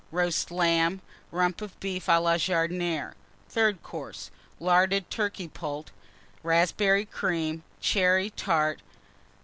Roast 0.11 0.49
Lamb. 0.49 0.99
Rump 1.29 1.61
of 1.61 1.79
Beef 1.79 2.07
à 2.07 2.19
la 2.19 2.33
Jardinière. 2.33 3.13
THIRD 3.49 3.83
COURSE. 3.83 4.31
Larded 4.59 5.11
Turkey 5.11 5.47
Poult. 5.47 5.91
Raspberry 6.41 7.05
Cream. 7.05 7.61
Cherry 7.79 8.31
Tart. 8.31 8.81